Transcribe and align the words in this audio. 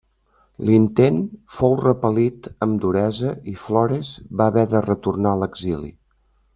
L'intent 0.69 1.19
fou 1.57 1.75
repel·lit 1.83 2.49
amb 2.67 2.81
duresa 2.87 3.37
i 3.55 3.55
Flores 3.67 4.17
va 4.43 4.51
haver 4.53 4.69
de 4.77 4.85
retornar 4.91 5.37
a 5.39 5.43
l'exili. 5.45 5.97